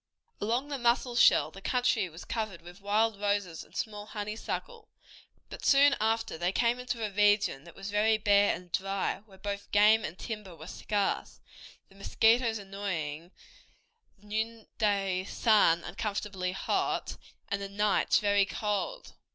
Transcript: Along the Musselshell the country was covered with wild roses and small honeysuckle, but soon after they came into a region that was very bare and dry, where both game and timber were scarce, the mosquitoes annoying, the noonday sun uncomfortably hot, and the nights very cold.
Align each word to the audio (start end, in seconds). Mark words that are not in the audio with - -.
Along 0.41 0.67
the 0.69 0.79
Musselshell 0.79 1.51
the 1.51 1.61
country 1.61 2.09
was 2.09 2.25
covered 2.25 2.63
with 2.63 2.81
wild 2.81 3.21
roses 3.21 3.63
and 3.63 3.75
small 3.75 4.07
honeysuckle, 4.07 4.89
but 5.47 5.63
soon 5.63 5.95
after 6.01 6.39
they 6.39 6.51
came 6.51 6.79
into 6.79 7.05
a 7.05 7.11
region 7.11 7.65
that 7.65 7.75
was 7.75 7.91
very 7.91 8.17
bare 8.17 8.55
and 8.55 8.71
dry, 8.71 9.19
where 9.27 9.37
both 9.37 9.71
game 9.71 10.03
and 10.03 10.17
timber 10.17 10.55
were 10.55 10.65
scarce, 10.65 11.39
the 11.87 11.93
mosquitoes 11.93 12.57
annoying, 12.57 13.29
the 14.17 14.25
noonday 14.25 15.23
sun 15.25 15.83
uncomfortably 15.83 16.51
hot, 16.53 17.17
and 17.47 17.61
the 17.61 17.69
nights 17.69 18.17
very 18.17 18.45
cold. 18.47 19.13